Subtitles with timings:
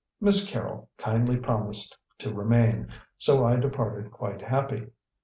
[0.19, 4.87] Miss Carrol kindly promised to remain, so I departed quite happy.